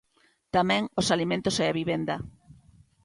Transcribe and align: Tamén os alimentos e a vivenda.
Tamén 0.55 0.83
os 0.99 1.07
alimentos 1.15 1.55
e 1.63 1.65
a 1.67 1.75
vivenda. 1.79 2.15